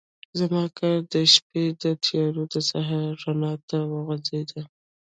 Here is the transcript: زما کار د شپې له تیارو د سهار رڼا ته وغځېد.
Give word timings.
زما 0.39 0.63
کار 0.77 0.97
د 1.13 1.15
شپې 1.33 1.63
له 1.81 1.91
تیارو 2.05 2.43
د 2.53 2.55
سهار 2.69 3.09
رڼا 3.23 3.53
ته 3.69 3.77
وغځېد. 3.91 4.49